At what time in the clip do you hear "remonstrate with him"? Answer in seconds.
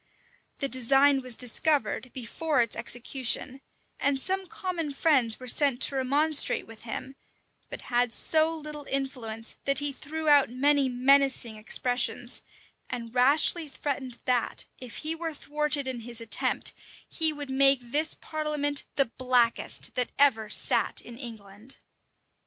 5.95-7.15